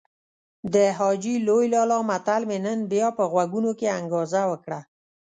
د 0.73 0.75
حاجي 0.97 1.35
لوی 1.47 1.65
لالا 1.73 1.97
متل 2.09 2.41
مې 2.49 2.57
نن 2.65 2.79
بيا 2.91 3.07
په 3.17 3.23
غوږونو 3.31 3.71
کې 3.79 3.95
انګازه 3.99 4.41
وکړه. 4.51 4.79